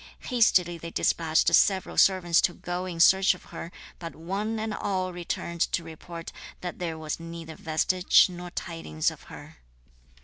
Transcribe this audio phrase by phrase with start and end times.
[0.31, 5.13] Hastily they despatched several servants to go in search of her, but one and all
[5.13, 6.31] returned to report
[6.61, 9.57] that there was neither vestige nor tidings of her.